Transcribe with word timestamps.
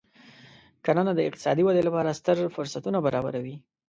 کرنه 0.85 1.11
د 1.15 1.19
اقتصادي 1.29 1.63
ودې 1.65 1.83
لپاره 1.87 2.17
ستر 2.19 2.37
فرصتونه 2.55 2.97
برابروي. 3.05 3.55